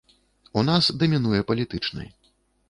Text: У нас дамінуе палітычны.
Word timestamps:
У 0.61 0.63
нас 0.69 0.89
дамінуе 1.03 1.41
палітычны. 1.53 2.09